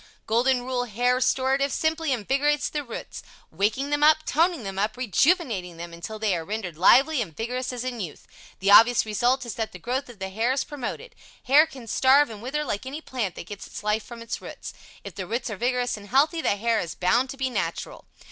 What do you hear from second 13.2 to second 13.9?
that gets its